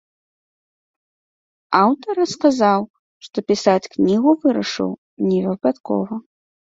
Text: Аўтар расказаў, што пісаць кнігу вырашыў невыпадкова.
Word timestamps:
Аўтар 1.81 2.13
расказаў, 2.21 2.81
што 3.25 3.37
пісаць 3.51 3.89
кнігу 3.97 4.33
вырашыў 4.47 4.89
невыпадкова. 5.29 6.19